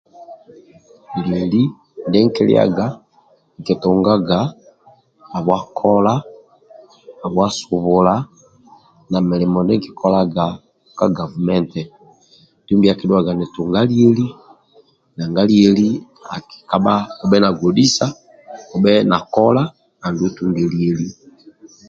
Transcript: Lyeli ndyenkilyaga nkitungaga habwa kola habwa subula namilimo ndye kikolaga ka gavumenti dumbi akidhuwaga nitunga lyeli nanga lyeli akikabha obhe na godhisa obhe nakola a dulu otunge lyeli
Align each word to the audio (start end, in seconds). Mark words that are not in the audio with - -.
Lyeli 1.27 1.63
ndyenkilyaga 2.07 2.85
nkitungaga 3.59 4.39
habwa 5.31 5.57
kola 5.79 6.13
habwa 7.21 7.47
subula 7.57 8.13
namilimo 9.09 9.57
ndye 9.63 9.77
kikolaga 9.83 10.45
ka 10.97 11.05
gavumenti 11.17 11.81
dumbi 12.65 12.87
akidhuwaga 12.89 13.31
nitunga 13.35 13.79
lyeli 13.89 14.25
nanga 15.15 15.41
lyeli 15.49 15.89
akikabha 16.35 16.95
obhe 17.21 17.37
na 17.41 17.49
godhisa 17.59 18.05
obhe 18.75 18.93
nakola 19.09 19.63
a 20.05 20.07
dulu 20.13 20.25
otunge 20.29 20.63
lyeli 20.73 21.07